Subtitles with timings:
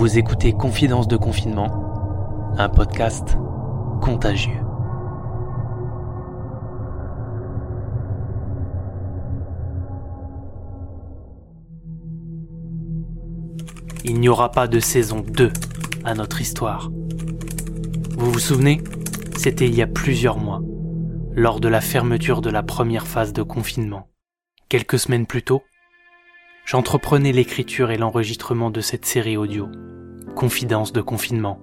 [0.00, 3.36] Vous écoutez Confidence de confinement, un podcast
[4.00, 4.62] contagieux.
[14.06, 15.52] Il n'y aura pas de saison 2
[16.04, 16.90] à notre histoire.
[18.16, 18.80] Vous vous souvenez?
[19.36, 20.62] C'était il y a plusieurs mois,
[21.32, 24.08] lors de la fermeture de la première phase de confinement.
[24.70, 25.62] Quelques semaines plus tôt,
[26.64, 29.68] j'entreprenais l'écriture et l'enregistrement de cette série audio,
[30.34, 31.58] Confidence de confinement.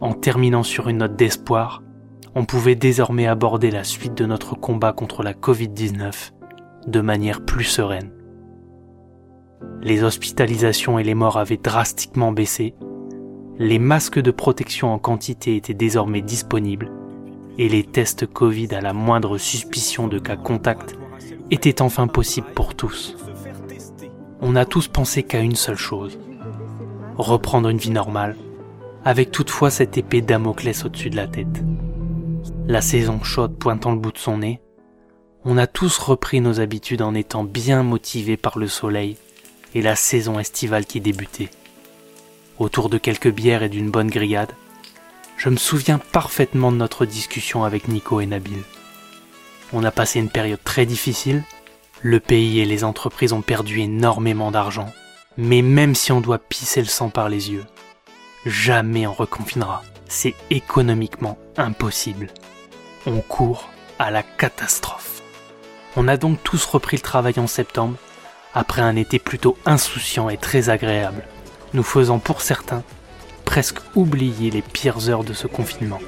[0.00, 1.82] En terminant sur une note d'espoir,
[2.34, 6.32] on pouvait désormais aborder la suite de notre combat contre la Covid-19
[6.86, 8.12] de manière plus sereine.
[9.82, 12.74] Les hospitalisations et les morts avaient drastiquement baissé,
[13.58, 16.90] les masques de protection en quantité étaient désormais disponibles
[17.56, 20.96] et les tests Covid à la moindre suspicion de cas contact
[21.50, 23.16] étaient enfin possibles pour tous.
[24.40, 26.18] On a tous pensé qu'à une seule chose,
[27.16, 28.36] reprendre une vie normale,
[29.04, 31.62] avec toutefois cette épée Damoclès au-dessus de la tête.
[32.66, 34.60] La saison chaude pointant le bout de son nez,
[35.44, 39.16] on a tous repris nos habitudes en étant bien motivés par le soleil
[39.74, 41.50] et la saison estivale qui débutait.
[42.58, 44.52] Autour de quelques bières et d'une bonne grillade,
[45.36, 48.62] je me souviens parfaitement de notre discussion avec Nico et Nabil.
[49.72, 51.42] On a passé une période très difficile,
[52.04, 54.92] le pays et les entreprises ont perdu énormément d'argent,
[55.38, 57.64] mais même si on doit pisser le sang par les yeux,
[58.44, 59.82] jamais on reconfinera.
[60.06, 62.28] C'est économiquement impossible.
[63.06, 65.22] On court à la catastrophe.
[65.96, 67.96] On a donc tous repris le travail en septembre,
[68.52, 71.24] après un été plutôt insouciant et très agréable,
[71.72, 72.84] nous faisant pour certains
[73.46, 76.00] presque oublier les pires heures de ce confinement.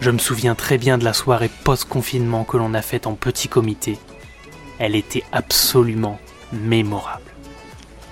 [0.00, 3.48] Je me souviens très bien de la soirée post-confinement que l'on a faite en petit
[3.48, 3.98] comité.
[4.80, 6.18] Elle était absolument
[6.52, 7.30] mémorable.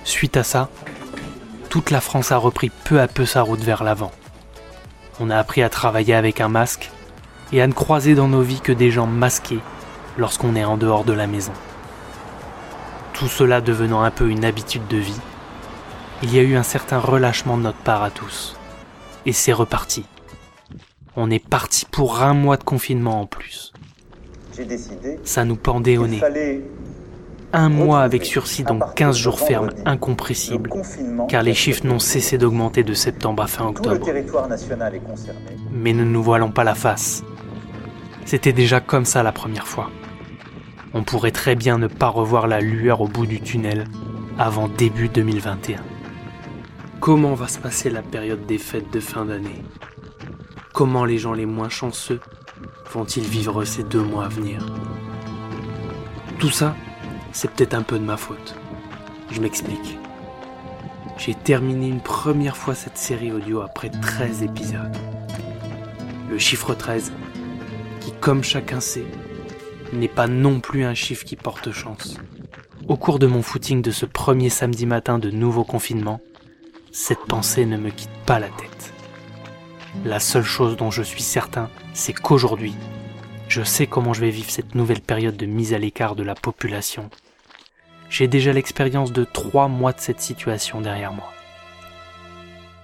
[0.04, 0.68] Suite à ça,
[1.70, 4.12] toute la France a repris peu à peu sa route vers l'avant.
[5.18, 6.90] On a appris à travailler avec un masque
[7.52, 9.60] et à ne croiser dans nos vies que des gens masqués
[10.18, 11.54] lorsqu'on est en dehors de la maison.
[13.14, 15.20] Tout cela devenant un peu une habitude de vie,
[16.22, 18.56] il y a eu un certain relâchement de notre part à tous.
[19.24, 20.04] Et c'est reparti.
[21.16, 23.72] On est parti pour un mois de confinement en plus.
[25.24, 26.20] Ça nous pendait au nez.
[27.52, 30.70] Un mois avec sursis, donc 15 jours fermes incompressibles,
[31.28, 34.06] car les chiffres n'ont cessé d'augmenter de septembre à fin octobre.
[35.72, 37.22] Mais ne nous voilons pas la face.
[38.26, 39.90] C'était déjà comme ça la première fois.
[40.92, 43.84] On pourrait très bien ne pas revoir la lueur au bout du tunnel
[44.38, 45.78] avant début 2021.
[47.00, 49.62] Comment va se passer la période des fêtes de fin d'année?
[50.74, 52.20] Comment les gens les moins chanceux
[52.92, 54.64] vont-ils vivre ces deux mois à venir
[56.38, 56.74] Tout ça,
[57.32, 58.54] c'est peut-être un peu de ma faute.
[59.30, 59.98] Je m'explique.
[61.18, 64.96] J'ai terminé une première fois cette série audio après 13 épisodes.
[66.30, 67.12] Le chiffre 13,
[68.00, 69.06] qui comme chacun sait,
[69.92, 72.18] n'est pas non plus un chiffre qui porte chance.
[72.88, 76.20] Au cours de mon footing de ce premier samedi matin de nouveau confinement,
[76.92, 78.94] cette pensée ne me quitte pas la tête.
[80.04, 82.74] La seule chose dont je suis certain, c'est qu'aujourd'hui,
[83.48, 86.34] je sais comment je vais vivre cette nouvelle période de mise à l'écart de la
[86.34, 87.10] population.
[88.10, 91.32] J'ai déjà l'expérience de trois mois de cette situation derrière moi.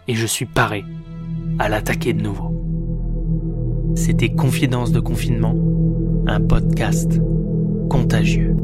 [0.09, 0.84] Et je suis paré
[1.59, 2.53] à l'attaquer de nouveau.
[3.94, 5.54] C'était Confidence de confinement,
[6.26, 7.20] un podcast
[7.88, 8.56] contagieux.